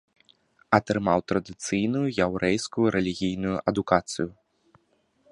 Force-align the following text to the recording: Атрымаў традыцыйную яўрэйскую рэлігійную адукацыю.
Атрымаў 0.77 1.19
традыцыйную 1.31 2.01
яўрэйскую 2.27 2.85
рэлігійную 2.95 3.55
адукацыю. 3.73 4.27